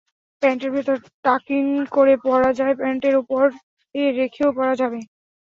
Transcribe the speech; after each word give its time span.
প্যান্টের 0.41 0.71
ভেতরে 0.71 0.99
টাক-ইন 1.25 1.67
করে 1.91 2.13
পরা 2.25 2.51
যায়, 2.59 2.75
প্যান্টের 2.75 3.15
ওপরে 3.21 3.47
রেখেও 4.19 4.49
পরা 4.57 4.73
যাবে। 4.81 4.99